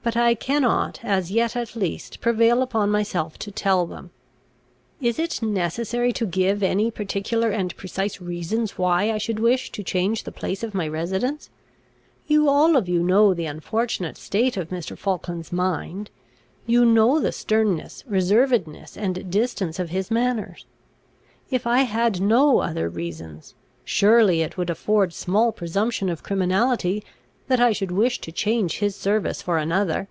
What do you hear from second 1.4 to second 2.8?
at least, prevail